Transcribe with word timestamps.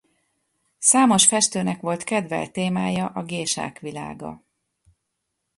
Számos 0.77 1.25
festőnek 1.25 1.81
volt 1.81 2.03
kedvelt 2.03 2.51
témája 2.51 3.05
a 3.07 3.23
gésák 3.23 3.79
világa. 3.79 4.43